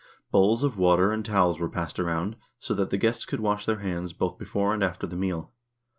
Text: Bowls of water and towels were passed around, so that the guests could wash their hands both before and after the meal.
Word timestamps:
Bowls 0.31 0.63
of 0.63 0.79
water 0.79 1.11
and 1.11 1.23
towels 1.23 1.59
were 1.59 1.69
passed 1.69 1.99
around, 1.99 2.35
so 2.57 2.73
that 2.73 2.89
the 2.89 2.97
guests 2.97 3.23
could 3.23 3.39
wash 3.39 3.67
their 3.67 3.81
hands 3.81 4.13
both 4.13 4.39
before 4.39 4.73
and 4.73 4.81
after 4.83 5.05
the 5.05 5.15
meal. 5.15 5.53